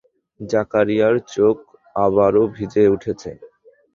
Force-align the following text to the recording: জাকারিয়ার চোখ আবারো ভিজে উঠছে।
জাকারিয়ার 0.39 1.15
চোখ 1.33 1.57
আবারো 1.95 2.43
ভিজে 2.55 2.83
উঠছে। 2.87 3.31